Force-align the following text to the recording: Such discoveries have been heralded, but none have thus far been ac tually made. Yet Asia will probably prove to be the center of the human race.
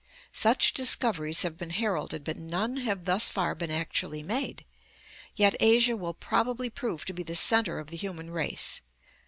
Such 0.33 0.73
discoveries 0.73 1.43
have 1.43 1.59
been 1.59 1.69
heralded, 1.69 2.23
but 2.23 2.35
none 2.35 2.77
have 2.77 3.05
thus 3.05 3.29
far 3.29 3.53
been 3.53 3.69
ac 3.69 3.89
tually 3.93 4.25
made. 4.25 4.65
Yet 5.35 5.53
Asia 5.59 5.95
will 5.95 6.15
probably 6.15 6.71
prove 6.71 7.05
to 7.05 7.13
be 7.13 7.21
the 7.21 7.35
center 7.35 7.77
of 7.77 7.91
the 7.91 7.97
human 7.97 8.31
race. 8.31 8.81